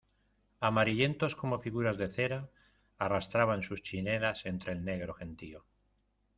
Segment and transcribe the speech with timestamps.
[0.69, 2.49] amarillentos como figuras de cera,
[2.97, 5.63] arrastraban sus chinelas entre el negro gentío